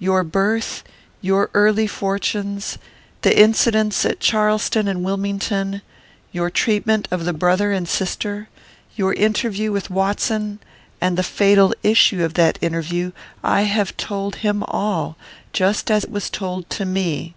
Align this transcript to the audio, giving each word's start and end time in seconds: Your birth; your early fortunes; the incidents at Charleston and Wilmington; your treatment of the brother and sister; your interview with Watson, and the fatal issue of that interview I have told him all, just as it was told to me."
Your 0.00 0.24
birth; 0.24 0.82
your 1.20 1.48
early 1.54 1.86
fortunes; 1.86 2.76
the 3.22 3.40
incidents 3.40 4.04
at 4.04 4.18
Charleston 4.18 4.88
and 4.88 5.04
Wilmington; 5.04 5.80
your 6.32 6.50
treatment 6.50 7.06
of 7.12 7.24
the 7.24 7.32
brother 7.32 7.70
and 7.70 7.88
sister; 7.88 8.48
your 8.96 9.14
interview 9.14 9.70
with 9.70 9.88
Watson, 9.88 10.58
and 11.00 11.16
the 11.16 11.22
fatal 11.22 11.72
issue 11.84 12.24
of 12.24 12.34
that 12.34 12.58
interview 12.60 13.12
I 13.44 13.60
have 13.60 13.96
told 13.96 14.34
him 14.42 14.64
all, 14.64 15.16
just 15.52 15.88
as 15.88 16.02
it 16.02 16.10
was 16.10 16.30
told 16.30 16.68
to 16.70 16.84
me." 16.84 17.36